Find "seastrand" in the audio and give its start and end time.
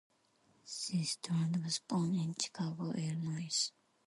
0.65-1.63